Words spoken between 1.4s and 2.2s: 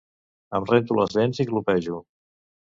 i glopejo